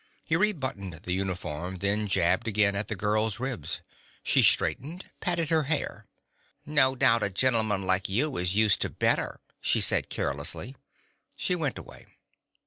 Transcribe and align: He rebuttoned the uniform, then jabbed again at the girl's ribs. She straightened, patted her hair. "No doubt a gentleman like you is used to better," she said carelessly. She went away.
He 0.23 0.35
rebuttoned 0.35 0.93
the 1.03 1.13
uniform, 1.13 1.77
then 1.77 2.07
jabbed 2.07 2.47
again 2.47 2.75
at 2.75 2.87
the 2.87 2.95
girl's 2.95 3.39
ribs. 3.39 3.81
She 4.23 4.41
straightened, 4.41 5.11
patted 5.19 5.51
her 5.51 5.65
hair. 5.65 6.07
"No 6.65 6.95
doubt 6.95 7.21
a 7.21 7.29
gentleman 7.29 7.85
like 7.85 8.09
you 8.09 8.35
is 8.37 8.55
used 8.55 8.81
to 8.81 8.89
better," 8.89 9.39
she 9.61 9.79
said 9.79 10.09
carelessly. 10.09 10.75
She 11.37 11.53
went 11.53 11.77
away. 11.77 12.07